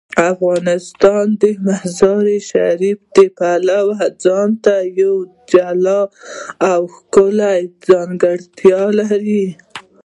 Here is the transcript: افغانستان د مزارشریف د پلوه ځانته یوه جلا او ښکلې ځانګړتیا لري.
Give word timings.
افغانستان 0.33 1.25
د 1.41 1.43
مزارشریف 1.65 2.99
د 3.15 3.17
پلوه 3.37 3.99
ځانته 4.23 4.75
یوه 4.99 5.21
جلا 5.51 6.01
او 6.71 6.81
ښکلې 6.95 7.59
ځانګړتیا 7.89 8.81
لري. 8.99 9.45